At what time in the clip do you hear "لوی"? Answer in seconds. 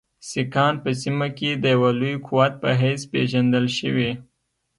1.99-2.15